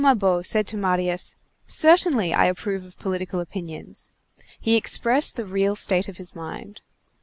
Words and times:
Mabeuf 0.03 0.47
said 0.47 0.65
to 0.65 0.77
Marius: 0.77 1.35
"Certainly 1.67 2.33
I 2.33 2.45
approve 2.47 2.85
of 2.85 2.97
political 2.97 3.39
opinions," 3.39 4.09
he 4.59 4.75
expressed 4.75 5.35
the 5.35 5.45
real 5.45 5.75
state 5.75 6.09
of 6.09 6.17
his 6.17 6.35
mind. 6.35 6.81